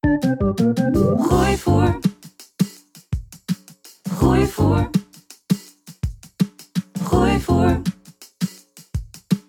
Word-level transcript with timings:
Gooi 0.00 1.56
voor. 1.56 1.98
Gooi 4.10 4.46
voor. 4.46 4.90
Gooi 7.02 7.40
voor. 7.40 7.80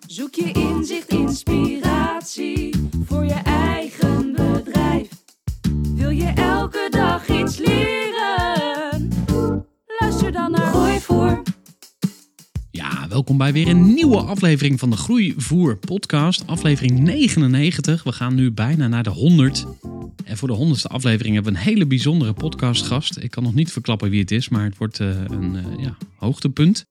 Zoek 0.06 0.34
je 0.34 0.52
inzicht, 0.52 1.08
inspiratie 1.08 2.74
voor 3.04 3.24
je 3.24 3.40
eigen 3.44 4.32
bedrijf. 4.32 5.08
Wil 5.94 6.10
je 6.10 6.32
elke 6.34 6.86
dag 6.90 7.28
iets 7.28 7.58
leren? 7.58 9.08
Luister 10.00 10.32
dan 10.32 10.50
naar 10.50 10.72
Gooi 10.72 11.00
voor. 11.00 11.42
Ja, 12.70 13.08
welkom 13.08 13.36
bij 13.38 13.52
weer 13.52 13.68
een 13.68 13.94
nieuwe 13.94 14.20
aflevering 14.20 14.78
van 14.78 14.90
de 14.90 14.96
Groeivoer 14.96 15.76
podcast. 15.76 16.46
Aflevering 16.46 16.98
99. 16.98 18.02
We 18.02 18.12
gaan 18.12 18.34
nu 18.34 18.52
bijna 18.52 18.88
naar 18.88 19.02
de 19.02 19.10
100. 19.10 19.66
En 20.32 20.38
voor 20.38 20.48
de 20.48 20.54
honderdste 20.54 20.88
aflevering 20.88 21.34
hebben 21.34 21.52
we 21.52 21.58
een 21.58 21.64
hele 21.64 21.86
bijzondere 21.86 22.32
podcastgast. 22.32 23.16
Ik 23.16 23.30
kan 23.30 23.42
nog 23.42 23.54
niet 23.54 23.72
verklappen 23.72 24.10
wie 24.10 24.20
het 24.20 24.30
is, 24.30 24.48
maar 24.48 24.64
het 24.64 24.76
wordt 24.76 25.00
eh, 25.00 25.08
een 25.08 25.56
eh, 25.56 25.84
ja, 25.84 25.96
hoogtepunt. 26.16 26.86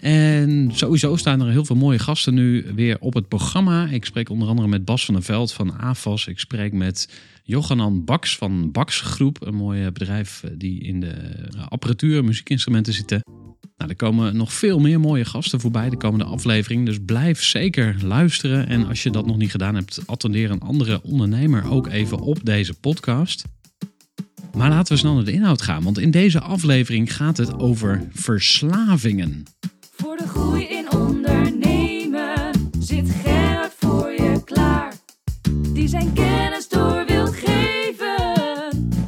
En 0.00 0.70
sowieso 0.74 1.16
staan 1.16 1.40
er 1.40 1.50
heel 1.50 1.64
veel 1.64 1.76
mooie 1.76 1.98
gasten 1.98 2.34
nu 2.34 2.66
weer 2.74 2.96
op 3.00 3.14
het 3.14 3.28
programma. 3.28 3.86
Ik 3.86 4.04
spreek 4.04 4.28
onder 4.28 4.48
andere 4.48 4.68
met 4.68 4.84
Bas 4.84 5.04
van 5.04 5.14
der 5.14 5.22
Veld 5.22 5.52
van 5.52 5.78
AFAS. 5.78 6.26
Ik 6.26 6.38
spreek 6.38 6.72
met 6.72 7.08
Johanan 7.42 8.04
Baks 8.04 8.36
van 8.36 8.70
Baks 8.72 9.00
Groep, 9.00 9.46
een 9.46 9.54
mooi 9.54 9.90
bedrijf 9.90 10.42
eh, 10.44 10.50
die 10.54 10.80
in 10.80 11.00
de 11.00 11.14
apparatuur 11.68 12.18
en 12.18 12.24
muziekinstrumenten 12.24 12.92
zitten. 12.92 13.22
Nou, 13.76 13.90
er 13.90 13.96
komen 13.96 14.36
nog 14.36 14.52
veel 14.52 14.78
meer 14.78 15.00
mooie 15.00 15.24
gasten 15.24 15.60
voorbij 15.60 15.90
de 15.90 15.96
komende 15.96 16.24
aflevering. 16.24 16.86
Dus 16.86 16.98
blijf 17.04 17.42
zeker 17.42 17.96
luisteren. 18.02 18.66
En 18.66 18.86
als 18.86 19.02
je 19.02 19.10
dat 19.10 19.26
nog 19.26 19.36
niet 19.36 19.50
gedaan 19.50 19.74
hebt, 19.74 20.00
attendeer 20.06 20.50
een 20.50 20.60
andere 20.60 21.02
ondernemer 21.02 21.70
ook 21.70 21.86
even 21.86 22.20
op 22.20 22.44
deze 22.44 22.74
podcast. 22.74 23.44
Maar 24.56 24.68
laten 24.68 24.92
we 24.92 24.98
snel 24.98 25.14
naar 25.14 25.24
de 25.24 25.32
inhoud 25.32 25.62
gaan, 25.62 25.82
want 25.82 25.98
in 25.98 26.10
deze 26.10 26.40
aflevering 26.40 27.14
gaat 27.16 27.36
het 27.36 27.58
over 27.58 28.08
verslavingen. 28.12 29.44
Groei 30.30 30.64
in 30.64 30.92
ondernemen 30.92 32.50
zit 32.78 33.10
Gerard 33.10 33.74
voor 33.78 34.10
je 34.10 34.44
klaar. 34.44 34.94
Die 35.72 35.88
zijn 35.88 36.12
kennis 36.12 36.68
door 36.68 37.06
wil 37.06 37.26
geven. 37.26 39.02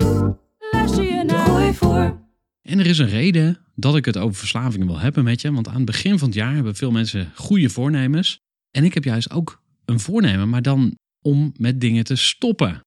Luister 0.70 1.04
je 1.04 1.24
naar 1.26 1.74
voor. 1.74 2.20
En 2.62 2.78
er 2.78 2.86
is 2.86 2.98
een 2.98 3.08
reden 3.08 3.58
dat 3.74 3.96
ik 3.96 4.04
het 4.04 4.16
over 4.16 4.36
verslavingen 4.36 4.86
wil 4.86 4.98
hebben 4.98 5.24
met 5.24 5.40
je. 5.40 5.52
Want 5.52 5.68
aan 5.68 5.76
het 5.76 5.84
begin 5.84 6.18
van 6.18 6.28
het 6.28 6.36
jaar 6.36 6.54
hebben 6.54 6.76
veel 6.76 6.90
mensen 6.90 7.32
goede 7.34 7.70
voornemens. 7.70 8.38
En 8.70 8.84
ik 8.84 8.94
heb 8.94 9.04
juist 9.04 9.30
ook 9.30 9.62
een 9.84 10.00
voornemen, 10.00 10.48
maar 10.48 10.62
dan 10.62 10.96
om 11.20 11.52
met 11.56 11.80
dingen 11.80 12.04
te 12.04 12.16
stoppen. 12.16 12.80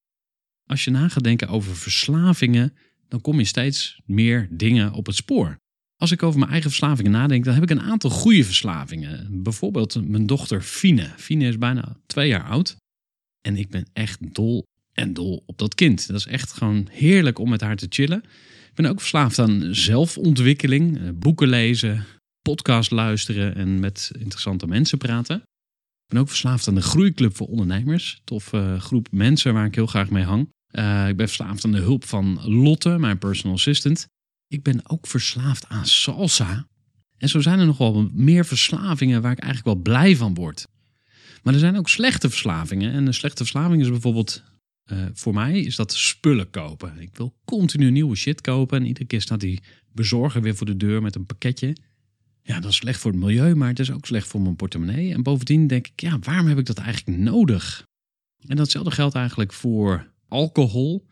Als 0.66 0.84
je 0.84 0.90
na 0.90 1.08
gaat 1.08 1.24
denken 1.24 1.48
over 1.48 1.76
verslavingen, 1.76 2.76
dan 3.08 3.20
kom 3.20 3.38
je 3.38 3.44
steeds 3.44 4.00
meer 4.04 4.48
dingen 4.50 4.92
op 4.92 5.06
het 5.06 5.16
spoor. 5.16 5.56
Als 5.96 6.10
ik 6.10 6.22
over 6.22 6.38
mijn 6.38 6.50
eigen 6.50 6.70
verslavingen 6.70 7.10
nadenk, 7.10 7.44
dan 7.44 7.54
heb 7.54 7.62
ik 7.62 7.70
een 7.70 7.80
aantal 7.80 8.10
goede 8.10 8.44
verslavingen. 8.44 9.42
Bijvoorbeeld 9.42 10.08
mijn 10.08 10.26
dochter 10.26 10.62
Fine. 10.62 11.10
Fine 11.16 11.48
is 11.48 11.58
bijna 11.58 11.96
twee 12.06 12.28
jaar 12.28 12.44
oud. 12.44 12.76
En 13.40 13.56
ik 13.56 13.70
ben 13.70 13.86
echt 13.92 14.34
dol 14.34 14.64
en 14.92 15.12
dol 15.12 15.42
op 15.46 15.58
dat 15.58 15.74
kind. 15.74 16.06
Dat 16.06 16.16
is 16.16 16.26
echt 16.26 16.52
gewoon 16.52 16.88
heerlijk 16.90 17.38
om 17.38 17.48
met 17.48 17.60
haar 17.60 17.76
te 17.76 17.86
chillen. 17.88 18.22
Ik 18.68 18.74
ben 18.74 18.86
ook 18.86 18.98
verslaafd 18.98 19.38
aan 19.38 19.74
zelfontwikkeling, 19.74 20.98
eh, 20.98 21.08
boeken 21.14 21.48
lezen, 21.48 22.04
podcast 22.42 22.90
luisteren 22.90 23.54
en 23.54 23.80
met 23.80 24.10
interessante 24.18 24.66
mensen 24.66 24.98
praten. 24.98 25.36
Ik 25.36 26.12
ben 26.12 26.20
ook 26.20 26.28
verslaafd 26.28 26.68
aan 26.68 26.74
de 26.74 26.82
Groeiclub 26.82 27.36
voor 27.36 27.46
Ondernemers. 27.46 28.20
Tof 28.24 28.52
uh, 28.52 28.80
groep 28.80 29.08
mensen 29.10 29.54
waar 29.54 29.66
ik 29.66 29.74
heel 29.74 29.86
graag 29.86 30.10
mee 30.10 30.24
hang. 30.24 30.48
Uh, 30.70 31.08
ik 31.08 31.16
ben 31.16 31.26
verslaafd 31.26 31.64
aan 31.64 31.72
de 31.72 31.80
hulp 31.80 32.04
van 32.04 32.40
Lotte, 32.42 32.98
mijn 32.98 33.18
personal 33.18 33.56
assistant. 33.56 34.06
Ik 34.48 34.62
ben 34.62 34.90
ook 34.90 35.06
verslaafd 35.06 35.68
aan 35.68 35.86
salsa. 35.86 36.66
En 37.18 37.28
zo 37.28 37.40
zijn 37.40 37.58
er 37.58 37.66
nog 37.66 37.78
wel 37.78 38.10
meer 38.12 38.44
verslavingen 38.44 39.22
waar 39.22 39.32
ik 39.32 39.38
eigenlijk 39.38 39.74
wel 39.74 39.82
blij 39.82 40.16
van 40.16 40.34
word. 40.34 40.66
Maar 41.42 41.54
er 41.54 41.60
zijn 41.60 41.76
ook 41.76 41.88
slechte 41.88 42.28
verslavingen. 42.28 42.92
En 42.92 43.06
een 43.06 43.14
slechte 43.14 43.36
verslaving 43.36 43.82
is 43.82 43.90
bijvoorbeeld 43.90 44.42
uh, 44.92 45.06
voor 45.12 45.34
mij 45.34 45.60
is 45.60 45.76
dat 45.76 45.92
spullen 45.92 46.50
kopen. 46.50 46.98
Ik 46.98 47.16
wil 47.16 47.36
continu 47.44 47.90
nieuwe 47.90 48.16
shit 48.16 48.40
kopen. 48.40 48.78
En 48.78 48.86
iedere 48.86 49.06
keer 49.06 49.20
staat 49.20 49.40
die 49.40 49.62
bezorger 49.92 50.42
weer 50.42 50.56
voor 50.56 50.66
de 50.66 50.76
deur 50.76 51.02
met 51.02 51.14
een 51.14 51.26
pakketje. 51.26 51.76
Ja, 52.42 52.60
dat 52.60 52.70
is 52.70 52.76
slecht 52.76 53.00
voor 53.00 53.10
het 53.10 53.20
milieu, 53.20 53.54
maar 53.54 53.68
het 53.68 53.78
is 53.78 53.90
ook 53.90 54.06
slecht 54.06 54.28
voor 54.28 54.40
mijn 54.40 54.56
portemonnee. 54.56 55.12
En 55.12 55.22
bovendien 55.22 55.66
denk 55.66 55.86
ik, 55.86 56.00
ja, 56.00 56.18
waarom 56.18 56.46
heb 56.46 56.58
ik 56.58 56.66
dat 56.66 56.78
eigenlijk 56.78 57.18
nodig? 57.18 57.86
En 58.46 58.56
datzelfde 58.56 58.90
geldt 58.90 59.14
eigenlijk 59.14 59.52
voor 59.52 60.12
alcohol. 60.28 61.06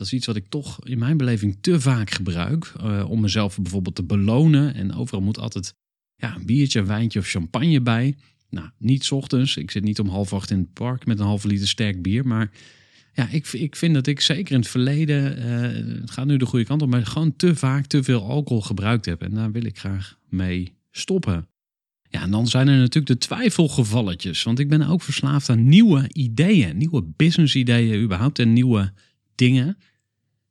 Dat 0.00 0.08
is 0.08 0.14
iets 0.14 0.26
wat 0.26 0.36
ik 0.36 0.48
toch 0.48 0.84
in 0.84 0.98
mijn 0.98 1.16
beleving 1.16 1.58
te 1.60 1.80
vaak 1.80 2.10
gebruik. 2.10 2.72
Uh, 2.82 3.10
om 3.10 3.20
mezelf 3.20 3.58
bijvoorbeeld 3.58 3.94
te 3.94 4.02
belonen. 4.02 4.74
En 4.74 4.94
overal 4.94 5.22
moet 5.22 5.38
altijd 5.38 5.74
ja, 6.16 6.36
een 6.36 6.46
biertje, 6.46 6.78
een 6.78 6.86
wijntje 6.86 7.18
of 7.18 7.26
champagne 7.26 7.80
bij. 7.80 8.16
Nou, 8.50 8.68
niet 8.78 9.10
ochtends. 9.10 9.56
Ik 9.56 9.70
zit 9.70 9.82
niet 9.82 10.00
om 10.00 10.08
half 10.08 10.32
acht 10.32 10.50
in 10.50 10.58
het 10.58 10.72
park 10.72 11.06
met 11.06 11.18
een 11.18 11.24
halve 11.24 11.46
liter 11.46 11.68
sterk 11.68 12.02
bier. 12.02 12.26
Maar 12.26 12.50
ja, 13.12 13.28
ik, 13.28 13.46
ik 13.46 13.76
vind 13.76 13.94
dat 13.94 14.06
ik 14.06 14.20
zeker 14.20 14.52
in 14.52 14.60
het 14.60 14.68
verleden, 14.68 15.38
uh, 15.38 16.00
het 16.00 16.10
gaat 16.10 16.26
nu 16.26 16.36
de 16.36 16.46
goede 16.46 16.64
kant 16.64 16.82
op, 16.82 16.88
maar 16.88 17.06
gewoon 17.06 17.36
te 17.36 17.54
vaak 17.54 17.86
te 17.86 18.02
veel 18.02 18.28
alcohol 18.28 18.62
gebruikt 18.62 19.04
heb. 19.04 19.22
En 19.22 19.34
daar 19.34 19.52
wil 19.52 19.64
ik 19.64 19.78
graag 19.78 20.18
mee 20.28 20.74
stoppen. 20.90 21.48
Ja, 22.08 22.22
en 22.22 22.30
dan 22.30 22.46
zijn 22.46 22.68
er 22.68 22.78
natuurlijk 22.78 23.06
de 23.06 23.26
twijfelgevalletjes. 23.26 24.42
Want 24.42 24.58
ik 24.58 24.68
ben 24.68 24.82
ook 24.82 25.02
verslaafd 25.02 25.48
aan 25.48 25.68
nieuwe 25.68 26.04
ideeën, 26.12 26.76
nieuwe 26.76 27.02
business 27.16 27.54
ideeën 27.54 28.02
überhaupt 28.02 28.38
en 28.38 28.52
nieuwe 28.52 28.92
dingen. 29.34 29.76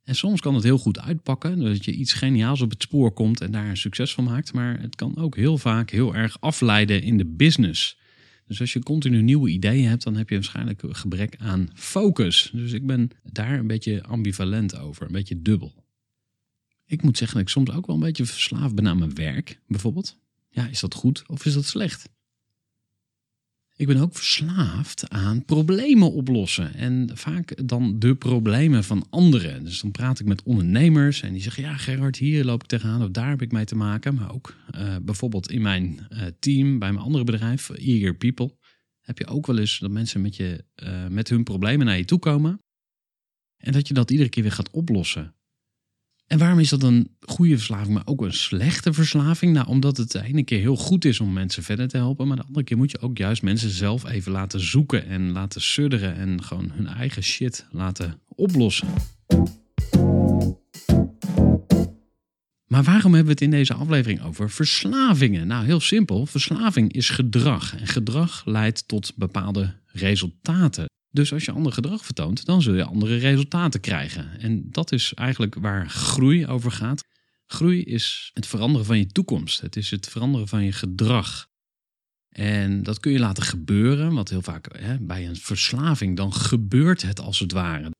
En 0.04 0.14
soms 0.14 0.40
kan 0.40 0.54
het 0.54 0.64
heel 0.64 0.78
goed 0.78 0.98
uitpakken, 0.98 1.60
dat 1.60 1.84
je 1.84 1.92
iets 1.92 2.12
geniaals 2.12 2.60
op 2.60 2.70
het 2.70 2.82
spoor 2.82 3.12
komt 3.12 3.40
en 3.40 3.50
daar 3.50 3.68
een 3.68 3.76
succes 3.76 4.14
van 4.14 4.24
maakt. 4.24 4.52
Maar 4.52 4.80
het 4.80 4.96
kan 4.96 5.16
ook 5.16 5.36
heel 5.36 5.58
vaak 5.58 5.90
heel 5.90 6.14
erg 6.14 6.40
afleiden 6.40 7.02
in 7.02 7.18
de 7.18 7.26
business. 7.26 7.98
Dus 8.46 8.60
als 8.60 8.72
je 8.72 8.82
continu 8.82 9.22
nieuwe 9.22 9.50
ideeën 9.50 9.88
hebt, 9.88 10.02
dan 10.02 10.16
heb 10.16 10.28
je 10.28 10.34
waarschijnlijk 10.34 10.82
een 10.82 10.94
gebrek 10.94 11.36
aan 11.38 11.68
focus. 11.74 12.50
Dus 12.52 12.72
ik 12.72 12.86
ben 12.86 13.10
daar 13.22 13.58
een 13.58 13.66
beetje 13.66 14.02
ambivalent 14.02 14.76
over, 14.76 15.06
een 15.06 15.12
beetje 15.12 15.42
dubbel. 15.42 15.84
Ik 16.86 17.02
moet 17.02 17.18
zeggen 17.18 17.36
dat 17.36 17.46
ik 17.46 17.52
soms 17.52 17.70
ook 17.70 17.86
wel 17.86 17.96
een 17.96 18.02
beetje 18.02 18.26
verslaafd 18.26 18.74
ben 18.74 18.88
aan 18.88 18.98
mijn 18.98 19.14
werk, 19.14 19.60
bijvoorbeeld. 19.66 20.18
Ja, 20.48 20.66
is 20.66 20.80
dat 20.80 20.94
goed 20.94 21.22
of 21.26 21.46
is 21.46 21.54
dat 21.54 21.64
slecht? 21.64 22.08
Ik 23.80 23.86
ben 23.86 23.96
ook 23.96 24.14
verslaafd 24.14 25.08
aan 25.08 25.44
problemen 25.44 26.12
oplossen. 26.12 26.74
En 26.74 27.10
vaak 27.14 27.68
dan 27.68 27.98
de 27.98 28.14
problemen 28.14 28.84
van 28.84 29.06
anderen. 29.10 29.64
Dus 29.64 29.80
dan 29.80 29.90
praat 29.90 30.20
ik 30.20 30.26
met 30.26 30.42
ondernemers 30.42 31.22
en 31.22 31.32
die 31.32 31.42
zeggen: 31.42 31.62
Ja, 31.62 31.76
Gerard, 31.76 32.16
hier 32.16 32.44
loop 32.44 32.62
ik 32.62 32.68
tegenaan 32.68 33.02
of 33.02 33.10
daar 33.10 33.28
heb 33.28 33.42
ik 33.42 33.52
mee 33.52 33.64
te 33.64 33.74
maken. 33.74 34.14
Maar 34.14 34.32
ook 34.32 34.54
uh, 34.74 34.96
bijvoorbeeld 35.02 35.50
in 35.50 35.62
mijn 35.62 36.06
uh, 36.12 36.22
team, 36.38 36.78
bij 36.78 36.92
mijn 36.92 37.04
andere 37.04 37.24
bedrijf, 37.24 37.70
Eager 37.70 38.16
People, 38.16 38.56
heb 39.00 39.18
je 39.18 39.26
ook 39.26 39.46
wel 39.46 39.58
eens 39.58 39.78
dat 39.78 39.90
mensen 39.90 40.20
met, 40.20 40.36
je, 40.36 40.64
uh, 40.82 41.06
met 41.06 41.28
hun 41.28 41.42
problemen 41.42 41.86
naar 41.86 41.96
je 41.96 42.04
toe 42.04 42.18
komen. 42.18 42.62
En 43.56 43.72
dat 43.72 43.88
je 43.88 43.94
dat 43.94 44.10
iedere 44.10 44.28
keer 44.28 44.42
weer 44.42 44.52
gaat 44.52 44.70
oplossen. 44.70 45.34
En 46.30 46.38
waarom 46.38 46.58
is 46.58 46.68
dat 46.68 46.82
een 46.82 47.10
goede 47.20 47.56
verslaving, 47.56 47.94
maar 47.94 48.06
ook 48.06 48.22
een 48.22 48.32
slechte 48.32 48.92
verslaving? 48.92 49.52
Nou, 49.52 49.66
omdat 49.66 49.96
het 49.96 50.10
de 50.10 50.22
ene 50.22 50.42
keer 50.42 50.60
heel 50.60 50.76
goed 50.76 51.04
is 51.04 51.20
om 51.20 51.32
mensen 51.32 51.62
verder 51.62 51.88
te 51.88 51.96
helpen, 51.96 52.26
maar 52.26 52.36
de 52.36 52.44
andere 52.44 52.64
keer 52.64 52.76
moet 52.76 52.90
je 52.90 53.00
ook 53.00 53.18
juist 53.18 53.42
mensen 53.42 53.70
zelf 53.70 54.04
even 54.04 54.32
laten 54.32 54.60
zoeken 54.60 55.06
en 55.06 55.32
laten 55.32 55.60
sudderen 55.60 56.14
en 56.14 56.42
gewoon 56.42 56.70
hun 56.74 56.86
eigen 56.86 57.22
shit 57.22 57.66
laten 57.70 58.20
oplossen. 58.28 58.88
Maar 62.66 62.82
waarom 62.82 63.14
hebben 63.14 63.24
we 63.24 63.30
het 63.30 63.40
in 63.40 63.50
deze 63.50 63.74
aflevering 63.74 64.22
over 64.22 64.50
verslavingen? 64.50 65.46
Nou, 65.46 65.64
heel 65.64 65.80
simpel. 65.80 66.26
Verslaving 66.26 66.92
is 66.92 67.08
gedrag. 67.08 67.76
En 67.76 67.86
gedrag 67.86 68.42
leidt 68.44 68.88
tot 68.88 69.12
bepaalde 69.16 69.74
resultaten. 69.86 70.88
Dus 71.10 71.32
als 71.32 71.44
je 71.44 71.52
ander 71.52 71.72
gedrag 71.72 72.04
vertoont, 72.04 72.44
dan 72.44 72.62
zul 72.62 72.74
je 72.74 72.84
andere 72.84 73.16
resultaten 73.16 73.80
krijgen. 73.80 74.40
En 74.40 74.70
dat 74.70 74.92
is 74.92 75.14
eigenlijk 75.14 75.54
waar 75.54 75.88
groei 75.88 76.46
over 76.46 76.70
gaat. 76.70 77.04
Groei 77.46 77.82
is 77.82 78.30
het 78.34 78.46
veranderen 78.46 78.86
van 78.86 78.98
je 78.98 79.06
toekomst. 79.06 79.60
Het 79.60 79.76
is 79.76 79.90
het 79.90 80.08
veranderen 80.08 80.48
van 80.48 80.64
je 80.64 80.72
gedrag. 80.72 81.48
En 82.28 82.82
dat 82.82 83.00
kun 83.00 83.12
je 83.12 83.18
laten 83.18 83.42
gebeuren, 83.42 84.14
want 84.14 84.28
heel 84.28 84.42
vaak 84.42 84.78
hè, 84.78 84.98
bij 85.00 85.28
een 85.28 85.36
verslaving 85.36 86.16
dan 86.16 86.32
gebeurt 86.32 87.02
het 87.02 87.20
als 87.20 87.38
het 87.38 87.52
ware. 87.52 87.90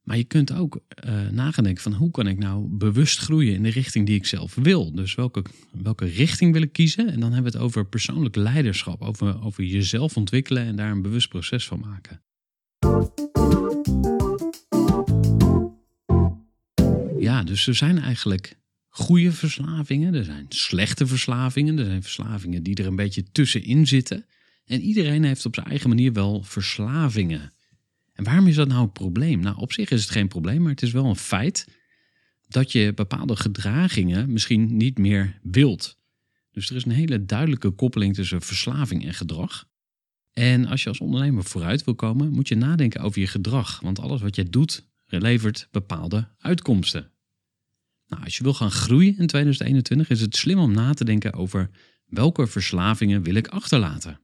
Maar 0.00 0.16
je 0.16 0.24
kunt 0.24 0.52
ook 0.52 0.80
uh, 1.04 1.28
nadenken 1.28 1.82
van 1.82 1.92
hoe 1.92 2.10
kan 2.10 2.26
ik 2.26 2.38
nou 2.38 2.66
bewust 2.68 3.18
groeien 3.18 3.54
in 3.54 3.62
de 3.62 3.68
richting 3.68 4.06
die 4.06 4.14
ik 4.14 4.26
zelf 4.26 4.54
wil. 4.54 4.94
Dus 4.94 5.14
welke, 5.14 5.44
welke 5.72 6.04
richting 6.04 6.52
wil 6.52 6.62
ik 6.62 6.72
kiezen? 6.72 7.08
En 7.08 7.20
dan 7.20 7.32
hebben 7.32 7.52
we 7.52 7.58
het 7.58 7.66
over 7.66 7.86
persoonlijk 7.86 8.36
leiderschap, 8.36 9.02
over, 9.02 9.42
over 9.42 9.64
jezelf 9.64 10.16
ontwikkelen 10.16 10.62
en 10.62 10.76
daar 10.76 10.90
een 10.90 11.02
bewust 11.02 11.28
proces 11.28 11.66
van 11.66 11.80
maken. 11.80 12.22
Dus 17.44 17.66
er 17.66 17.74
zijn 17.74 17.98
eigenlijk 17.98 18.56
goede 18.88 19.32
verslavingen, 19.32 20.14
er 20.14 20.24
zijn 20.24 20.46
slechte 20.48 21.06
verslavingen, 21.06 21.78
er 21.78 21.84
zijn 21.84 22.02
verslavingen 22.02 22.62
die 22.62 22.74
er 22.74 22.86
een 22.86 22.96
beetje 22.96 23.24
tussenin 23.32 23.86
zitten. 23.86 24.26
En 24.64 24.80
iedereen 24.80 25.24
heeft 25.24 25.46
op 25.46 25.54
zijn 25.54 25.66
eigen 25.66 25.88
manier 25.88 26.12
wel 26.12 26.42
verslavingen. 26.42 27.52
En 28.12 28.24
waarom 28.24 28.46
is 28.46 28.54
dat 28.54 28.68
nou 28.68 28.82
een 28.82 28.92
probleem? 28.92 29.40
Nou, 29.40 29.56
op 29.56 29.72
zich 29.72 29.90
is 29.90 30.02
het 30.02 30.10
geen 30.10 30.28
probleem, 30.28 30.62
maar 30.62 30.70
het 30.70 30.82
is 30.82 30.92
wel 30.92 31.04
een 31.04 31.16
feit 31.16 31.66
dat 32.48 32.72
je 32.72 32.92
bepaalde 32.94 33.36
gedragingen 33.36 34.32
misschien 34.32 34.76
niet 34.76 34.98
meer 34.98 35.38
wilt. 35.42 35.98
Dus 36.52 36.70
er 36.70 36.76
is 36.76 36.84
een 36.84 36.90
hele 36.90 37.24
duidelijke 37.24 37.70
koppeling 37.70 38.14
tussen 38.14 38.42
verslaving 38.42 39.04
en 39.04 39.14
gedrag. 39.14 39.68
En 40.32 40.66
als 40.66 40.82
je 40.82 40.88
als 40.88 41.00
ondernemer 41.00 41.44
vooruit 41.44 41.84
wil 41.84 41.94
komen, 41.94 42.30
moet 42.30 42.48
je 42.48 42.54
nadenken 42.54 43.00
over 43.00 43.20
je 43.20 43.26
gedrag. 43.26 43.80
Want 43.80 43.98
alles 43.98 44.20
wat 44.20 44.36
je 44.36 44.50
doet, 44.50 44.86
levert 45.06 45.68
bepaalde 45.70 46.28
uitkomsten. 46.38 47.10
Nou, 48.10 48.24
als 48.24 48.36
je 48.36 48.42
wil 48.42 48.54
gaan 48.54 48.70
groeien 48.70 49.18
in 49.18 49.26
2021, 49.26 50.10
is 50.10 50.20
het 50.20 50.36
slim 50.36 50.58
om 50.58 50.72
na 50.72 50.94
te 50.94 51.04
denken 51.04 51.32
over 51.32 51.70
welke 52.06 52.46
verslavingen 52.46 53.22
wil 53.22 53.34
ik 53.34 53.48
achterlaten. 53.48 54.20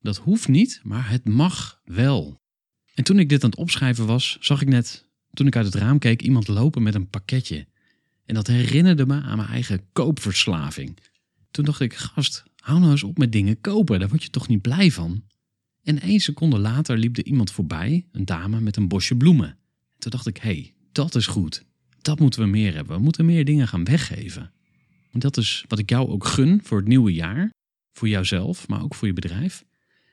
Dat 0.00 0.16
hoeft 0.16 0.48
niet, 0.48 0.80
maar 0.82 1.10
het 1.10 1.24
mag 1.24 1.80
wel. 1.84 2.40
En 2.94 3.04
toen 3.04 3.18
ik 3.18 3.28
dit 3.28 3.44
aan 3.44 3.50
het 3.50 3.58
opschrijven 3.58 4.06
was, 4.06 4.36
zag 4.40 4.62
ik 4.62 4.68
net, 4.68 5.08
toen 5.32 5.46
ik 5.46 5.56
uit 5.56 5.66
het 5.66 5.74
raam 5.74 5.98
keek, 5.98 6.22
iemand 6.22 6.48
lopen 6.48 6.82
met 6.82 6.94
een 6.94 7.08
pakketje. 7.08 7.66
En 8.24 8.34
dat 8.34 8.46
herinnerde 8.46 9.06
me 9.06 9.20
aan 9.20 9.36
mijn 9.36 9.48
eigen 9.48 9.80
koopverslaving. 9.92 10.98
Toen 11.50 11.64
dacht 11.64 11.80
ik, 11.80 11.94
gast, 11.94 12.44
hou 12.56 12.78
nou 12.78 12.90
eens 12.90 13.02
op 13.02 13.18
met 13.18 13.32
dingen 13.32 13.60
kopen, 13.60 13.98
daar 13.98 14.08
word 14.08 14.22
je 14.22 14.30
toch 14.30 14.48
niet 14.48 14.62
blij 14.62 14.90
van? 14.90 15.24
En 15.82 16.00
één 16.00 16.20
seconde 16.20 16.58
later 16.58 16.98
liep 16.98 17.16
er 17.16 17.24
iemand 17.24 17.50
voorbij, 17.50 18.06
een 18.12 18.24
dame 18.24 18.60
met 18.60 18.76
een 18.76 18.88
bosje 18.88 19.16
bloemen. 19.16 19.58
toen 19.98 20.10
dacht 20.10 20.26
ik, 20.26 20.36
hé, 20.36 20.52
hey, 20.52 20.74
dat 20.92 21.14
is 21.14 21.26
goed. 21.26 21.64
Dat 22.06 22.18
moeten 22.18 22.40
we 22.40 22.46
meer 22.46 22.74
hebben. 22.74 22.96
We 22.96 23.02
moeten 23.02 23.24
meer 23.24 23.44
dingen 23.44 23.68
gaan 23.68 23.84
weggeven. 23.84 24.52
En 25.12 25.18
dat 25.20 25.36
is 25.36 25.64
wat 25.68 25.78
ik 25.78 25.90
jou 25.90 26.08
ook 26.08 26.24
gun 26.24 26.60
voor 26.62 26.78
het 26.78 26.88
nieuwe 26.88 27.12
jaar. 27.12 27.50
Voor 27.92 28.08
jouzelf, 28.08 28.68
maar 28.68 28.82
ook 28.82 28.94
voor 28.94 29.08
je 29.08 29.14
bedrijf. 29.14 29.64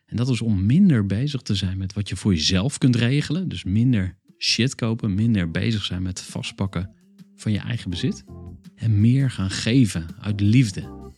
En 0.06 0.16
dat 0.16 0.30
is 0.30 0.42
om 0.42 0.66
minder 0.66 1.06
bezig 1.06 1.42
te 1.42 1.56
zijn 1.56 1.78
met 1.78 1.94
wat 1.94 2.10
je 2.10 2.16
voor 2.16 2.34
jezelf 2.34 2.78
kunt 2.78 2.96
regelen. 2.96 3.50
Dus 3.50 3.64
minder 3.64 4.18
shit 4.38 4.76
kopen, 4.76 5.14
minder 5.14 5.52
bezig 5.52 5.84
zijn 5.84 6.02
met 6.02 6.22
vastpakken 6.22 6.96
van 7.36 7.52
je 7.52 7.60
eigen 7.60 7.90
bezit. 7.90 8.24
En 8.76 9.02
meer 9.02 9.32
gaan 9.32 9.50
geven 9.50 10.06
uit 10.20 10.42
liefde. 10.42 11.12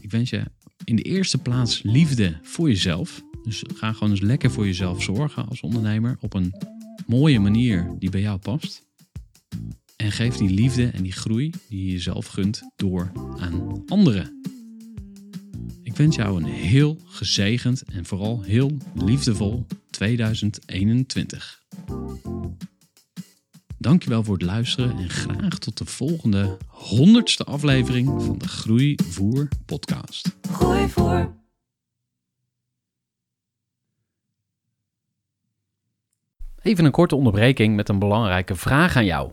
Ik 0.00 0.10
wens 0.10 0.30
je 0.30 0.42
in 0.84 0.96
de 0.96 1.02
eerste 1.02 1.38
plaats 1.38 1.82
liefde 1.82 2.38
voor 2.42 2.68
jezelf. 2.68 3.22
Dus 3.42 3.64
ga 3.74 3.92
gewoon 3.92 4.10
eens 4.10 4.20
lekker 4.20 4.50
voor 4.50 4.66
jezelf 4.66 5.02
zorgen 5.02 5.48
als 5.48 5.60
ondernemer 5.60 6.16
op 6.20 6.34
een 6.34 6.54
mooie 7.06 7.40
manier 7.40 7.94
die 7.98 8.10
bij 8.10 8.20
jou 8.20 8.38
past. 8.38 8.90
En 10.02 10.12
geef 10.12 10.36
die 10.36 10.50
liefde 10.50 10.86
en 10.86 11.02
die 11.02 11.12
groei 11.12 11.50
die 11.68 11.84
je 11.84 11.92
jezelf 11.92 12.26
gunt 12.26 12.62
door 12.76 13.12
aan 13.38 13.82
anderen. 13.86 14.40
Ik 15.82 15.96
wens 15.96 16.16
jou 16.16 16.36
een 16.36 16.48
heel 16.48 16.98
gezegend 17.04 17.82
en 17.82 18.04
vooral 18.04 18.42
heel 18.42 18.76
liefdevol 18.94 19.66
2021. 19.90 21.62
Dankjewel 23.78 24.24
voor 24.24 24.34
het 24.34 24.42
luisteren 24.42 24.96
en 24.96 25.10
graag 25.10 25.58
tot 25.58 25.78
de 25.78 25.84
volgende 25.84 26.56
honderdste 26.66 27.44
aflevering 27.44 28.22
van 28.22 28.38
de 28.38 28.48
Groeivoer 28.48 29.48
podcast. 29.66 30.36
Groeivoer. 30.52 31.34
Even 36.62 36.84
een 36.84 36.90
korte 36.90 37.16
onderbreking 37.16 37.76
met 37.76 37.88
een 37.88 37.98
belangrijke 37.98 38.54
vraag 38.54 38.96
aan 38.96 39.04
jou. 39.04 39.32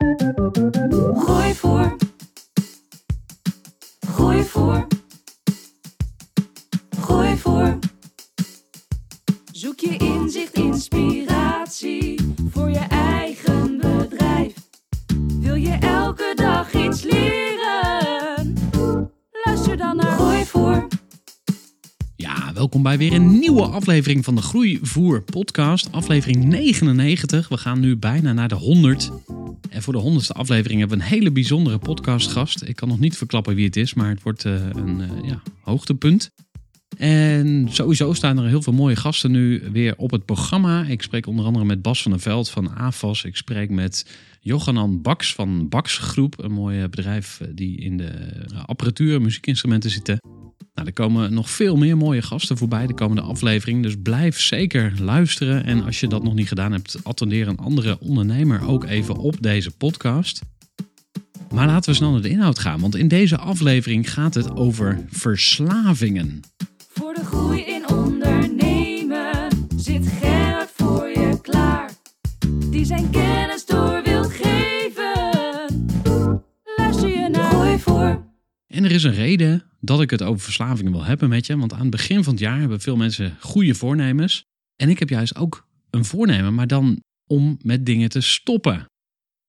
Gooi 0.00 1.54
voor. 1.54 1.96
Gooi 4.06 4.42
voor. 4.44 4.86
Gooi 7.00 7.36
voor. 7.36 7.78
Zoek 9.52 9.80
je 9.80 9.96
inzicht, 9.96 10.52
inspiratie 10.52 12.20
voor 12.50 12.70
je 12.70 12.86
eigen 12.88 13.76
bedrijf. 13.76 14.54
Wil 15.40 15.54
je 15.54 15.72
elke 15.80 16.32
dag 16.34 16.72
iets 16.74 17.02
leren? 17.02 18.54
Luister 19.44 19.76
dan 19.76 19.96
naar 19.96 20.12
Gooi 20.12 20.44
voor. 20.44 20.86
Ja, 22.16 22.52
welkom 22.54 22.82
bij 22.82 22.98
weer 22.98 23.12
een 23.12 23.38
nieuwe 23.38 23.62
aflevering 23.62 24.24
van 24.24 24.34
de 24.34 24.42
Groeivoer 24.42 25.22
podcast. 25.22 25.92
Aflevering 25.92 26.44
99. 26.44 27.48
We 27.48 27.56
gaan 27.56 27.80
nu 27.80 27.96
bijna 27.96 28.32
naar 28.32 28.48
de 28.48 28.54
100. 28.54 29.10
Voor 29.80 29.92
de 29.92 29.98
honderdste 29.98 30.32
aflevering 30.32 30.80
hebben 30.80 30.98
we 30.98 31.04
een 31.04 31.10
hele 31.10 31.30
bijzondere 31.30 31.78
podcastgast. 31.78 32.62
Ik 32.62 32.76
kan 32.76 32.88
nog 32.88 32.98
niet 32.98 33.16
verklappen 33.16 33.54
wie 33.54 33.64
het 33.64 33.76
is, 33.76 33.94
maar 33.94 34.08
het 34.08 34.22
wordt 34.22 34.44
uh, 34.44 34.52
een 34.72 35.00
uh, 35.00 35.28
ja, 35.28 35.42
hoogtepunt. 35.60 36.30
En 36.96 37.68
sowieso 37.70 38.12
staan 38.12 38.38
er 38.38 38.48
heel 38.48 38.62
veel 38.62 38.72
mooie 38.72 38.96
gasten 38.96 39.30
nu 39.30 39.62
weer 39.72 39.94
op 39.96 40.10
het 40.10 40.24
programma. 40.24 40.84
Ik 40.84 41.02
spreek 41.02 41.26
onder 41.26 41.44
andere 41.44 41.64
met 41.64 41.82
Bas 41.82 42.02
van 42.02 42.10
der 42.10 42.20
Veld 42.20 42.50
van 42.50 42.74
AFAS. 42.74 43.24
Ik 43.24 43.36
spreek 43.36 43.70
met 43.70 44.06
Johanan 44.40 45.02
Baks 45.02 45.34
van 45.34 45.68
Baks 45.68 45.98
Groep. 45.98 46.42
Een 46.42 46.52
mooi 46.52 46.88
bedrijf 46.88 47.40
die 47.54 47.80
in 47.80 47.96
de 47.96 48.12
apparatuur 48.66 49.14
en 49.14 49.22
muziekinstrumenten 49.22 49.90
zitten. 49.90 50.18
Nou, 50.74 50.86
er 50.86 50.92
komen 50.92 51.34
nog 51.34 51.50
veel 51.50 51.76
meer 51.76 51.96
mooie 51.96 52.22
gasten 52.22 52.56
voorbij 52.56 52.86
de 52.86 52.94
komende 52.94 53.22
aflevering. 53.22 53.82
Dus 53.82 53.94
blijf 54.02 54.40
zeker 54.40 54.92
luisteren. 55.00 55.64
En 55.64 55.84
als 55.84 56.00
je 56.00 56.08
dat 56.08 56.22
nog 56.22 56.34
niet 56.34 56.48
gedaan 56.48 56.72
hebt, 56.72 56.96
attendeer 57.02 57.48
een 57.48 57.58
andere 57.58 57.98
ondernemer 58.00 58.68
ook 58.68 58.84
even 58.84 59.16
op 59.16 59.42
deze 59.42 59.70
podcast. 59.70 60.40
Maar 61.50 61.66
laten 61.66 61.90
we 61.90 61.96
snel 61.96 62.10
naar 62.10 62.22
de 62.22 62.28
inhoud 62.28 62.58
gaan, 62.58 62.80
want 62.80 62.96
in 62.96 63.08
deze 63.08 63.36
aflevering 63.36 64.12
gaat 64.12 64.34
het 64.34 64.56
over 64.56 65.04
verslavingen. 65.08 66.40
Voor 66.88 67.14
de 67.14 67.24
groei 67.24 67.60
in 67.60 67.66
ondernemen 67.66 67.99
er 78.90 78.96
is 78.96 79.04
een 79.04 79.14
reden 79.14 79.64
dat 79.80 80.00
ik 80.00 80.10
het 80.10 80.22
over 80.22 80.40
verslavingen 80.40 80.92
wil 80.92 81.04
hebben 81.04 81.28
met 81.28 81.46
je. 81.46 81.56
Want 81.56 81.72
aan 81.72 81.80
het 81.80 81.90
begin 81.90 82.24
van 82.24 82.32
het 82.32 82.42
jaar 82.42 82.58
hebben 82.58 82.80
veel 82.80 82.96
mensen 82.96 83.36
goede 83.40 83.74
voornemens. 83.74 84.42
En 84.76 84.88
ik 84.88 84.98
heb 84.98 85.08
juist 85.08 85.36
ook 85.36 85.66
een 85.90 86.04
voornemen, 86.04 86.54
maar 86.54 86.66
dan 86.66 87.02
om 87.26 87.58
met 87.62 87.86
dingen 87.86 88.08
te 88.08 88.20
stoppen. 88.20 88.84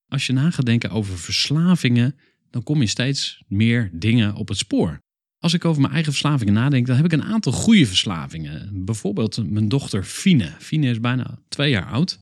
Als 0.08 0.26
je 0.26 0.34
na 0.34 0.52
gaat 0.52 0.66
denken 0.66 0.90
over 0.90 1.18
verslavingen, 1.18 2.16
dan 2.50 2.64
kom 2.64 2.82
je 2.82 2.88
steeds 2.88 3.44
meer 3.48 3.90
dingen 3.94 4.36
op 4.36 4.48
het 4.48 4.58
spoor. 4.58 5.00
Als 5.40 5.54
ik 5.54 5.66
over 5.66 5.82
mijn 5.82 5.94
eigen 5.94 6.12
verslavingen 6.12 6.54
nadenk, 6.54 6.88
dan 6.88 6.96
heb 6.96 7.06
ik 7.06 7.12
een 7.12 7.24
aantal 7.24 7.52
goede 7.52 7.86
verslavingen. 7.86 8.86
Bijvoorbeeld 8.86 9.50
mijn 9.50 9.70
dochter 9.70 10.04
Fine. 10.04 10.52
Fine 10.60 10.90
is 10.90 11.00
bijna 11.00 11.40
twee 11.48 11.70
jaar 11.70 11.86
oud. 11.86 12.18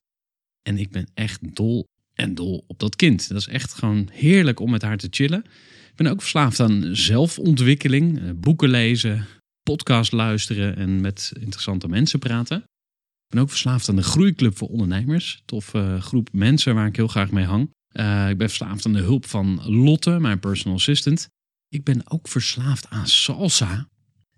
En 0.62 0.78
ik 0.78 0.90
ben 0.90 1.08
echt 1.14 1.56
dol 1.56 1.84
en 2.14 2.34
dol 2.34 2.64
op 2.66 2.78
dat 2.78 2.96
kind. 2.96 3.28
Dat 3.28 3.38
is 3.38 3.48
echt 3.48 3.74
gewoon 3.74 4.08
heerlijk 4.12 4.60
om 4.60 4.70
met 4.70 4.82
haar 4.82 4.96
te 4.96 5.08
chillen. 5.10 5.44
Ben 6.00 6.10
ook 6.10 6.20
verslaafd 6.20 6.60
aan 6.60 6.96
zelfontwikkeling, 6.96 8.18
eh, 8.18 8.30
boeken 8.36 8.68
lezen, 8.68 9.26
podcast 9.62 10.12
luisteren 10.12 10.76
en 10.76 11.00
met 11.00 11.32
interessante 11.40 11.88
mensen 11.88 12.18
praten. 12.18 12.56
Ik 12.56 13.34
ben 13.34 13.42
ook 13.42 13.48
verslaafd 13.48 13.88
aan 13.88 13.96
de 13.96 14.02
Groeiclub 14.02 14.56
voor 14.56 14.68
Ondernemers. 14.68 15.42
Tof 15.44 15.74
uh, 15.74 16.00
groep 16.00 16.28
mensen 16.32 16.74
waar 16.74 16.86
ik 16.86 16.96
heel 16.96 17.08
graag 17.08 17.30
mee 17.30 17.44
hang. 17.44 17.70
Uh, 17.92 18.28
ik 18.28 18.38
ben 18.38 18.48
verslaafd 18.48 18.86
aan 18.86 18.92
de 18.92 19.00
hulp 19.00 19.26
van 19.26 19.60
Lotte, 19.64 20.18
mijn 20.18 20.40
personal 20.40 20.76
assistant. 20.76 21.28
Ik 21.68 21.84
ben 21.84 22.10
ook 22.10 22.28
verslaafd 22.28 22.86
aan 22.88 23.06
salsa. 23.06 23.88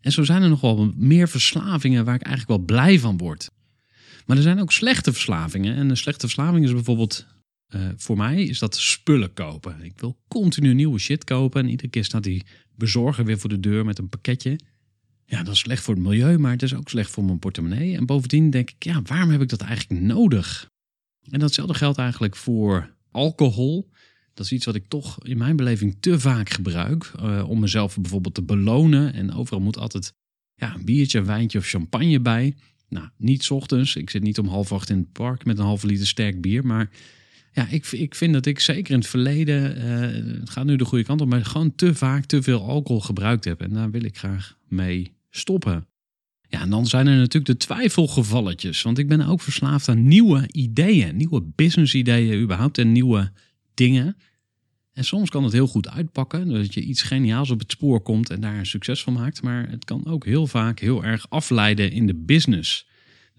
En 0.00 0.12
zo 0.12 0.22
zijn 0.22 0.42
er 0.42 0.48
nog 0.48 0.60
wel 0.60 0.92
meer 0.96 1.28
verslavingen 1.28 2.04
waar 2.04 2.14
ik 2.14 2.22
eigenlijk 2.22 2.58
wel 2.58 2.66
blij 2.66 2.98
van 2.98 3.16
word. 3.16 3.50
Maar 4.26 4.36
er 4.36 4.42
zijn 4.42 4.60
ook 4.60 4.72
slechte 4.72 5.12
verslavingen. 5.12 5.76
En 5.76 5.90
een 5.90 5.96
slechte 5.96 6.26
verslaving 6.26 6.64
is 6.64 6.72
bijvoorbeeld, 6.72 7.26
uh, 7.74 7.88
voor 7.96 8.16
mij, 8.16 8.42
is 8.42 8.58
dat 8.58 8.76
spullen 8.76 9.32
kopen. 9.32 9.82
Ik 9.82 9.98
wil 9.98 10.18
continu 10.28 10.74
nieuwe 10.74 10.98
shit 10.98 11.24
kopen. 11.24 11.62
En 11.62 11.68
iedere 11.68 11.88
keer 11.88 12.04
staat 12.04 12.22
die 12.22 12.42
bezorger 12.76 13.24
weer 13.24 13.38
voor 13.38 13.50
de 13.50 13.60
deur 13.60 13.84
met 13.84 13.98
een 13.98 14.08
pakketje. 14.08 14.58
Ja, 15.24 15.42
dat 15.42 15.54
is 15.54 15.60
slecht 15.60 15.82
voor 15.82 15.94
het 15.94 16.02
milieu, 16.02 16.38
maar 16.38 16.52
het 16.52 16.62
is 16.62 16.74
ook 16.74 16.88
slecht 16.88 17.10
voor 17.10 17.24
mijn 17.24 17.38
portemonnee. 17.38 17.96
En 17.96 18.06
bovendien 18.06 18.50
denk 18.50 18.70
ik, 18.70 18.84
ja, 18.84 19.02
waarom 19.02 19.30
heb 19.30 19.42
ik 19.42 19.48
dat 19.48 19.60
eigenlijk 19.60 20.00
nodig? 20.00 20.70
En 21.30 21.38
datzelfde 21.38 21.74
geldt 21.74 21.98
eigenlijk 21.98 22.36
voor 22.36 22.94
alcohol. 23.10 23.90
Dat 24.34 24.46
is 24.46 24.52
iets 24.52 24.64
wat 24.64 24.74
ik 24.74 24.86
toch 24.88 25.24
in 25.24 25.38
mijn 25.38 25.56
beleving 25.56 25.96
te 26.00 26.20
vaak 26.20 26.50
gebruik. 26.50 27.12
Uh, 27.22 27.48
om 27.48 27.60
mezelf 27.60 27.96
bijvoorbeeld 27.96 28.34
te 28.34 28.42
belonen. 28.42 29.12
En 29.12 29.32
overal 29.32 29.60
moet 29.60 29.78
altijd 29.78 30.12
ja, 30.54 30.74
een 30.74 30.84
biertje, 30.84 31.18
een 31.18 31.24
wijntje 31.24 31.58
of 31.58 31.66
champagne 31.66 32.20
bij. 32.20 32.54
Nou, 32.88 33.08
niet 33.16 33.50
ochtends. 33.50 33.96
Ik 33.96 34.10
zit 34.10 34.22
niet 34.22 34.38
om 34.38 34.46
half 34.46 34.72
acht 34.72 34.90
in 34.90 34.98
het 34.98 35.12
park 35.12 35.44
met 35.44 35.58
een 35.58 35.64
halve 35.64 35.86
liter 35.86 36.06
sterk 36.06 36.40
bier. 36.40 36.66
Maar 36.66 36.90
ja, 37.52 37.68
ik, 37.68 37.86
ik 37.86 38.14
vind 38.14 38.32
dat 38.32 38.46
ik 38.46 38.60
zeker 38.60 38.92
in 38.92 38.98
het 38.98 39.08
verleden, 39.08 39.78
uh, 39.78 40.40
het 40.40 40.50
gaat 40.50 40.64
nu 40.64 40.76
de 40.76 40.84
goede 40.84 41.04
kant 41.04 41.20
op, 41.20 41.28
maar 41.28 41.44
gewoon 41.44 41.74
te 41.74 41.94
vaak 41.94 42.24
te 42.24 42.42
veel 42.42 42.68
alcohol 42.68 43.00
gebruikt 43.00 43.44
heb. 43.44 43.60
En 43.60 43.72
daar 43.72 43.90
wil 43.90 44.04
ik 44.04 44.18
graag 44.18 44.56
mee 44.68 45.12
stoppen. 45.30 45.86
Ja, 46.48 46.60
en 46.60 46.70
dan 46.70 46.86
zijn 46.86 47.06
er 47.06 47.16
natuurlijk 47.16 47.58
de 47.58 47.66
twijfelgevalletjes. 47.66 48.82
Want 48.82 48.98
ik 48.98 49.08
ben 49.08 49.26
ook 49.26 49.40
verslaafd 49.40 49.88
aan 49.88 50.08
nieuwe 50.08 50.48
ideeën, 50.50 51.16
nieuwe 51.16 51.42
business 51.54 51.94
ideeën 51.94 52.42
überhaupt 52.42 52.78
en 52.78 52.92
nieuwe 52.92 53.32
dingen. 53.74 54.16
En 54.92 55.04
soms 55.04 55.30
kan 55.30 55.44
het 55.44 55.52
heel 55.52 55.66
goed 55.66 55.88
uitpakken, 55.88 56.48
dat 56.48 56.74
je 56.74 56.80
iets 56.80 57.02
geniaals 57.02 57.50
op 57.50 57.58
het 57.58 57.70
spoor 57.70 58.00
komt 58.00 58.30
en 58.30 58.40
daar 58.40 58.58
een 58.58 58.66
succes 58.66 59.02
van 59.02 59.12
maakt. 59.12 59.42
Maar 59.42 59.68
het 59.70 59.84
kan 59.84 60.06
ook 60.06 60.24
heel 60.24 60.46
vaak 60.46 60.78
heel 60.78 61.04
erg 61.04 61.30
afleiden 61.30 61.90
in 61.90 62.06
de 62.06 62.14
business. 62.14 62.86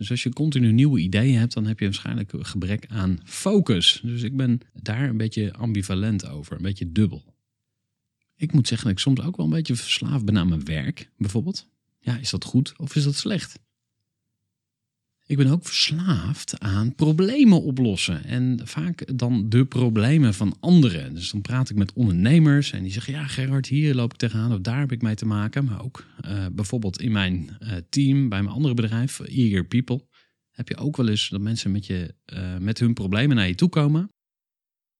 Dus 0.04 0.12
als 0.12 0.24
je 0.24 0.34
continu 0.34 0.72
nieuwe 0.72 1.00
ideeën 1.00 1.40
hebt, 1.40 1.54
dan 1.54 1.66
heb 1.66 1.80
je 1.80 1.86
waarschijnlijk 1.86 2.34
een 2.34 2.46
gebrek 2.46 2.86
aan 2.88 3.20
focus. 3.24 4.00
Dus 4.04 4.22
ik 4.22 4.36
ben 4.36 4.60
daar 4.74 5.10
een 5.10 5.18
beetje 5.18 5.54
ambivalent 5.54 6.28
over, 6.28 6.56
een 6.56 6.62
beetje 6.62 6.92
dubbel. 6.92 7.36
Ik 8.36 8.54
moet 8.54 8.68
zeggen 8.68 8.88
dat 8.88 8.98
ik 8.98 9.04
soms 9.04 9.22
ook 9.22 9.38
wel 9.38 9.46
een 9.46 9.52
beetje 9.52 9.76
verslaafd 9.76 10.26
ben 10.26 10.38
aan 10.38 10.48
mijn 10.48 10.66
werk, 10.66 11.10
bijvoorbeeld. 11.18 11.68
Ja, 12.00 12.18
is 12.18 12.30
dat 12.30 12.44
goed 12.44 12.74
of 12.78 12.96
is 12.96 13.04
dat 13.04 13.16
slecht? 13.16 13.60
Ik 15.34 15.40
ben 15.40 15.52
ook 15.52 15.66
verslaafd 15.66 16.60
aan 16.60 16.96
problemen 16.96 17.62
oplossen. 17.62 18.24
En 18.24 18.60
vaak 18.64 19.18
dan 19.18 19.50
de 19.50 19.66
problemen 19.66 20.34
van 20.34 20.58
anderen. 20.60 21.14
Dus 21.14 21.32
dan 21.32 21.42
praat 21.42 21.70
ik 21.70 21.76
met 21.76 21.94
ondernemers 21.94 22.72
en 22.72 22.84
die 22.84 22.92
zeggen: 22.92 23.14
Ja, 23.14 23.28
Gerard, 23.28 23.68
hier 23.68 23.96
loop 23.96 24.12
ik 24.12 24.18
tegenaan 24.18 24.54
of 24.54 24.60
daar 24.60 24.80
heb 24.80 24.92
ik 24.92 25.02
mee 25.02 25.16
te 25.16 25.26
maken. 25.26 25.66
Maar 25.66 25.84
ook 25.84 26.06
uh, 26.26 26.46
bijvoorbeeld 26.52 27.02
in 27.02 27.12
mijn 27.12 27.58
uh, 27.60 27.72
team, 27.90 28.30
bij 28.30 28.44
mijn 28.44 28.56
andere 28.56 28.74
bedrijf, 28.74 29.20
Eager 29.20 29.66
People, 29.66 30.08
heb 30.52 30.68
je 30.68 30.78
ook 30.78 30.98
wel 30.98 31.08
eens 31.08 31.30
dat 31.30 31.42
mensen 31.42 31.72
met, 31.72 31.86
je, 31.86 32.16
uh, 32.34 32.58
met 32.58 32.80
hun 32.80 32.94
problemen 32.94 33.36
naar 33.36 33.48
je 33.48 33.56
toe 33.56 33.70
komen. 33.70 34.10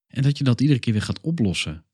En 0.08 0.22
dat 0.22 0.38
je 0.38 0.44
dat 0.44 0.62
iedere 0.62 0.80
keer 0.80 0.94
weer 0.94 1.02
gaat 1.02 1.22
oplossen. 1.22 1.86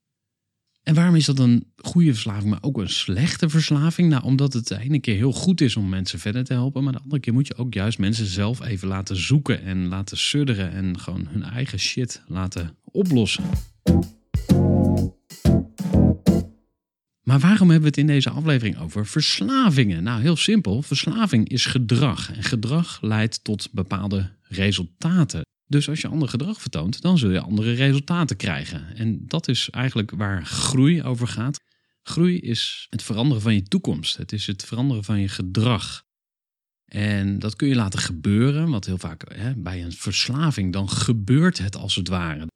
En 0.84 0.96
waarom 0.96 1.16
is 1.16 1.26
dat 1.26 1.40
een 1.40 1.72
goede 1.76 2.14
verslaving, 2.14 2.50
maar 2.50 2.64
ook 2.64 2.78
een 2.78 2.90
slechte 2.90 3.50
verslaving? 3.50 4.10
Nou, 4.10 4.24
omdat 4.24 4.54
het 4.54 4.68
de 4.68 4.80
ene 4.80 5.00
keer 5.00 5.16
heel 5.16 5.34
goed 5.34 5.62
is 5.62 5.76
om 5.76 5.90
mensen 5.90 6.20
verder 6.20 6.44
te 6.44 6.54
helpen, 6.54 6.84
maar 6.84 6.94
de 6.94 7.00
andere 7.00 7.22
keer 7.22 7.34
moet 7.34 7.48
je 7.48 7.56
ook 7.56 7.74
juist 7.74 8.00
mensen 8.00 8.26
zelf 8.26 8.62
even 8.62 8.88
laten 8.88 9.16
zoeken 9.16 9.64
en 9.64 9.88
laten 9.88 10.18
sudderen 10.18 10.72
en 10.72 11.00
gewoon 11.00 11.28
hun 11.30 11.44
eigen 11.44 11.80
shit 11.80 12.24
laten 12.28 12.78
oplossen. 12.84 13.44
Maar 17.24 17.40
waarom 17.40 17.70
hebben 17.70 17.82
we 17.82 17.88
het 17.88 17.98
in 17.98 18.08
deze 18.08 18.30
aflevering 18.30 18.80
over 18.80 19.06
verslavingen? 19.06 20.04
Nou, 20.04 20.22
heel 20.22 20.36
simpel. 20.36 20.82
Verslaving 20.82 21.50
is 21.50 21.66
gedrag. 21.66 22.32
En 22.32 22.44
gedrag 22.44 23.02
leidt 23.02 23.44
tot 23.44 23.72
bepaalde 23.72 24.32
resultaten. 24.42 25.42
Dus 25.70 25.90
als 25.90 26.02
je 26.02 26.08
ander 26.08 26.28
gedrag 26.30 26.62
vertoont, 26.62 27.02
dan 27.02 27.18
zul 27.18 27.30
je 27.30 27.40
andere 27.40 27.72
resultaten 27.72 28.38
krijgen. 28.38 28.96
En 28.96 29.28
dat 29.28 29.48
is 29.48 29.70
eigenlijk 29.70 30.12
waar 30.12 30.46
groei 30.46 31.04
over 31.04 31.28
gaat. 31.28 31.60
Groei 32.02 32.40
is 32.40 32.88
het 32.90 33.04
veranderen 33.04 33.42
van 33.42 33.54
je 33.54 33.64
toekomst. 33.64 34.18
Het 34.18 34.32
is 34.32 34.48
het 34.48 34.66
veranderen 34.66 35.04
van 35.04 35.20
je 35.20 35.28
gedrag. 35.28 36.04
En 36.86 37.40
dat 37.40 37.56
kun 37.56 37.68
je 37.68 37.76
laten 37.76 38.00
gebeuren, 38.00 38.70
wat 38.70 38.86
heel 38.86 38.98
vaak 38.98 39.34
hè, 39.34 39.56
bij 39.56 39.84
een 39.84 39.92
verslaving, 39.92 40.74
dan 40.74 40.90
gebeurt 40.90 41.58
het 41.58 41.76
als 41.76 41.96
het 41.96 42.08
ware. 42.08 42.48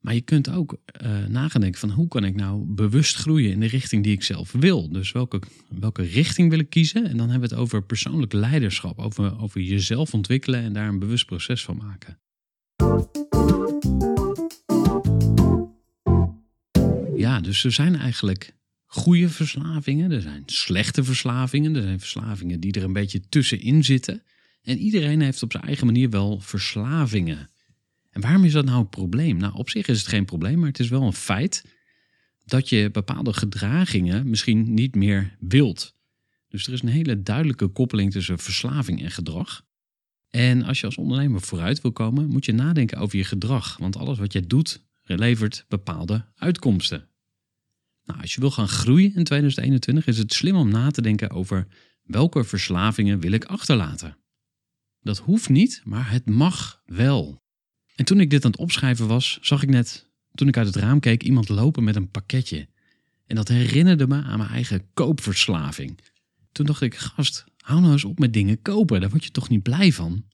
Maar 0.00 0.14
je 0.14 0.20
kunt 0.20 0.50
ook 0.50 0.76
uh, 1.02 1.24
nadenken 1.26 1.80
van 1.80 1.90
hoe 1.90 2.08
kan 2.08 2.24
ik 2.24 2.34
nou 2.34 2.64
bewust 2.66 3.16
groeien 3.16 3.50
in 3.50 3.60
de 3.60 3.66
richting 3.66 4.02
die 4.02 4.12
ik 4.12 4.22
zelf 4.22 4.52
wil. 4.52 4.92
Dus 4.92 5.12
welke, 5.12 5.40
welke 5.68 6.02
richting 6.02 6.50
wil 6.50 6.58
ik 6.58 6.70
kiezen? 6.70 7.06
En 7.06 7.16
dan 7.16 7.30
hebben 7.30 7.48
we 7.48 7.54
het 7.54 7.64
over 7.64 7.82
persoonlijk 7.82 8.32
leiderschap, 8.32 8.98
over, 8.98 9.40
over 9.40 9.60
jezelf 9.60 10.14
ontwikkelen 10.14 10.60
en 10.60 10.72
daar 10.72 10.88
een 10.88 10.98
bewust 10.98 11.26
proces 11.26 11.64
van 11.64 11.76
maken. 11.76 12.18
Dus 17.50 17.64
er 17.64 17.72
zijn 17.72 17.96
eigenlijk 17.96 18.54
goede 18.86 19.28
verslavingen, 19.28 20.10
er 20.10 20.20
zijn 20.20 20.42
slechte 20.46 21.04
verslavingen, 21.04 21.76
er 21.76 21.82
zijn 21.82 21.98
verslavingen 21.98 22.60
die 22.60 22.72
er 22.72 22.82
een 22.82 22.92
beetje 22.92 23.28
tussenin 23.28 23.84
zitten. 23.84 24.22
En 24.62 24.78
iedereen 24.78 25.20
heeft 25.20 25.42
op 25.42 25.52
zijn 25.52 25.64
eigen 25.64 25.86
manier 25.86 26.10
wel 26.10 26.40
verslavingen. 26.40 27.50
En 28.10 28.20
waarom 28.20 28.44
is 28.44 28.52
dat 28.52 28.64
nou 28.64 28.78
een 28.78 28.88
probleem? 28.88 29.36
Nou, 29.36 29.54
op 29.54 29.70
zich 29.70 29.88
is 29.88 29.98
het 29.98 30.08
geen 30.08 30.24
probleem, 30.24 30.58
maar 30.58 30.68
het 30.68 30.78
is 30.78 30.88
wel 30.88 31.02
een 31.02 31.12
feit 31.12 31.64
dat 32.44 32.68
je 32.68 32.90
bepaalde 32.90 33.32
gedragingen 33.32 34.28
misschien 34.28 34.74
niet 34.74 34.94
meer 34.94 35.36
wilt. 35.40 35.94
Dus 36.48 36.66
er 36.66 36.72
is 36.72 36.82
een 36.82 36.88
hele 36.88 37.22
duidelijke 37.22 37.66
koppeling 37.66 38.12
tussen 38.12 38.38
verslaving 38.38 39.02
en 39.02 39.10
gedrag. 39.10 39.64
En 40.28 40.62
als 40.62 40.80
je 40.80 40.86
als 40.86 40.96
ondernemer 40.96 41.40
vooruit 41.40 41.80
wil 41.80 41.92
komen, 41.92 42.28
moet 42.28 42.44
je 42.44 42.52
nadenken 42.52 42.98
over 42.98 43.18
je 43.18 43.24
gedrag. 43.24 43.76
Want 43.76 43.96
alles 43.96 44.18
wat 44.18 44.32
je 44.32 44.46
doet, 44.46 44.84
levert 45.02 45.64
bepaalde 45.68 46.24
uitkomsten. 46.34 47.09
Nou, 48.10 48.22
als 48.22 48.34
je 48.34 48.40
wil 48.40 48.50
gaan 48.50 48.68
groeien 48.68 49.14
in 49.14 49.24
2021, 49.24 50.06
is 50.06 50.18
het 50.18 50.32
slim 50.32 50.56
om 50.56 50.70
na 50.70 50.90
te 50.90 51.02
denken 51.02 51.30
over 51.30 51.66
welke 52.02 52.44
verslavingen 52.44 53.20
wil 53.20 53.32
ik 53.32 53.44
achterlaten. 53.44 54.16
Dat 55.02 55.18
hoeft 55.18 55.48
niet, 55.48 55.80
maar 55.84 56.10
het 56.10 56.28
mag 56.28 56.82
wel. 56.86 57.42
En 57.94 58.04
toen 58.04 58.20
ik 58.20 58.30
dit 58.30 58.44
aan 58.44 58.50
het 58.50 58.60
opschrijven 58.60 59.06
was, 59.06 59.38
zag 59.40 59.62
ik 59.62 59.68
net, 59.68 60.10
toen 60.34 60.48
ik 60.48 60.56
uit 60.56 60.66
het 60.66 60.76
raam 60.76 61.00
keek, 61.00 61.22
iemand 61.22 61.48
lopen 61.48 61.84
met 61.84 61.96
een 61.96 62.10
pakketje. 62.10 62.68
En 63.26 63.36
dat 63.36 63.48
herinnerde 63.48 64.06
me 64.06 64.22
aan 64.22 64.38
mijn 64.38 64.50
eigen 64.50 64.84
koopverslaving. 64.94 65.98
Toen 66.52 66.66
dacht 66.66 66.80
ik, 66.80 66.94
gast, 66.94 67.44
hou 67.56 67.80
nou 67.80 67.92
eens 67.92 68.04
op 68.04 68.18
met 68.18 68.32
dingen 68.32 68.62
kopen, 68.62 69.00
daar 69.00 69.10
word 69.10 69.24
je 69.24 69.30
toch 69.30 69.48
niet 69.48 69.62
blij 69.62 69.92
van? 69.92 70.24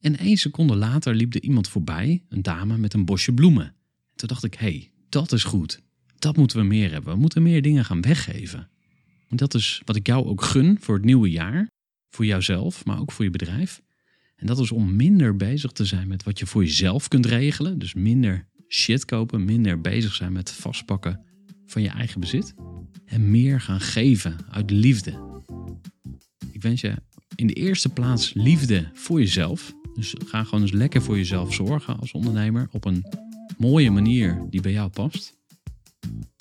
En 0.00 0.18
één 0.18 0.36
seconde 0.36 0.76
later 0.76 1.14
liep 1.14 1.34
er 1.34 1.42
iemand 1.42 1.68
voorbij, 1.68 2.24
een 2.28 2.42
dame 2.42 2.78
met 2.78 2.94
een 2.94 3.04
bosje 3.04 3.32
bloemen. 3.32 3.74
Toen 4.14 4.28
dacht 4.28 4.44
ik, 4.44 4.54
hé, 4.54 4.66
hey, 4.66 4.90
dat 5.08 5.32
is 5.32 5.44
goed. 5.44 5.84
Dat 6.26 6.36
moeten 6.36 6.58
we 6.58 6.64
meer 6.64 6.92
hebben. 6.92 7.12
We 7.12 7.20
moeten 7.20 7.42
meer 7.42 7.62
dingen 7.62 7.84
gaan 7.84 8.00
weggeven. 8.00 8.68
En 9.28 9.36
dat 9.36 9.54
is 9.54 9.82
wat 9.84 9.96
ik 9.96 10.06
jou 10.06 10.26
ook 10.26 10.42
gun 10.42 10.76
voor 10.80 10.94
het 10.94 11.04
nieuwe 11.04 11.30
jaar. 11.30 11.68
Voor 12.10 12.24
jouzelf, 12.24 12.84
maar 12.84 13.00
ook 13.00 13.12
voor 13.12 13.24
je 13.24 13.30
bedrijf. 13.30 13.82
En 14.36 14.46
dat 14.46 14.58
is 14.58 14.72
om 14.72 14.96
minder 14.96 15.36
bezig 15.36 15.72
te 15.72 15.84
zijn 15.84 16.08
met 16.08 16.22
wat 16.22 16.38
je 16.38 16.46
voor 16.46 16.64
jezelf 16.64 17.08
kunt 17.08 17.26
regelen. 17.26 17.78
Dus 17.78 17.94
minder 17.94 18.48
shit 18.68 19.04
kopen, 19.04 19.44
minder 19.44 19.80
bezig 19.80 20.14
zijn 20.14 20.32
met 20.32 20.50
vastpakken 20.50 21.20
van 21.66 21.82
je 21.82 21.88
eigen 21.88 22.20
bezit. 22.20 22.54
En 23.04 23.30
meer 23.30 23.60
gaan 23.60 23.80
geven 23.80 24.36
uit 24.50 24.70
liefde. 24.70 25.42
Ik 26.52 26.62
wens 26.62 26.80
je 26.80 26.94
in 27.34 27.46
de 27.46 27.54
eerste 27.54 27.88
plaats 27.88 28.34
liefde 28.34 28.90
voor 28.94 29.18
jezelf. 29.18 29.72
Dus 29.94 30.14
ga 30.24 30.44
gewoon 30.44 30.60
eens 30.60 30.72
lekker 30.72 31.02
voor 31.02 31.16
jezelf 31.16 31.54
zorgen 31.54 31.98
als 31.98 32.12
ondernemer 32.12 32.68
op 32.72 32.84
een 32.84 33.04
mooie 33.58 33.90
manier 33.90 34.46
die 34.50 34.60
bij 34.60 34.72
jou 34.72 34.90
past. 34.90 35.34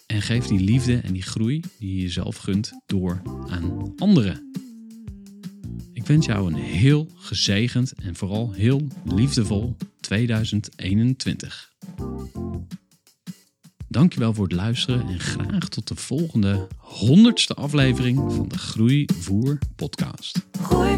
En 0.05 0.21
geef 0.21 0.47
die 0.47 0.59
liefde 0.59 0.97
en 0.97 1.13
die 1.13 1.21
groei 1.21 1.61
die 1.79 1.95
je 1.95 2.01
jezelf 2.01 2.37
gunt 2.37 2.71
door 2.85 3.21
aan 3.47 3.93
anderen. 3.97 4.51
Ik 5.93 6.05
wens 6.05 6.25
jou 6.25 6.53
een 6.53 6.59
heel 6.59 7.07
gezegend 7.15 7.93
en 7.93 8.15
vooral 8.15 8.51
heel 8.51 8.87
liefdevol 9.05 9.75
2021. 9.99 11.73
Dankjewel 13.87 14.33
voor 14.33 14.43
het 14.43 14.53
luisteren 14.53 15.07
en 15.07 15.19
graag 15.19 15.69
tot 15.69 15.87
de 15.87 15.95
volgende 15.95 16.67
honderdste 16.77 17.53
aflevering 17.53 18.33
van 18.33 18.47
de 18.47 18.57
Groeivoer 18.57 19.57
podcast. 19.75 20.47
Gooi 20.61 20.97